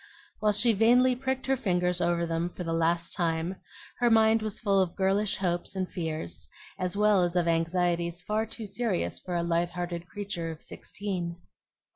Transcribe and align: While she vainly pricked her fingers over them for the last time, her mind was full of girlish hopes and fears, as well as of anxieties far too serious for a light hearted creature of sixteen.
While 0.39 0.51
she 0.53 0.73
vainly 0.73 1.15
pricked 1.15 1.45
her 1.45 1.55
fingers 1.55 2.01
over 2.01 2.25
them 2.25 2.49
for 2.49 2.63
the 2.63 2.73
last 2.73 3.13
time, 3.13 3.57
her 3.99 4.09
mind 4.09 4.41
was 4.41 4.59
full 4.59 4.79
of 4.81 4.95
girlish 4.95 5.37
hopes 5.37 5.75
and 5.75 5.87
fears, 5.87 6.47
as 6.79 6.97
well 6.97 7.21
as 7.21 7.35
of 7.35 7.47
anxieties 7.47 8.19
far 8.23 8.47
too 8.47 8.65
serious 8.65 9.19
for 9.19 9.35
a 9.35 9.43
light 9.43 9.69
hearted 9.69 10.07
creature 10.07 10.49
of 10.49 10.63
sixteen. 10.63 11.35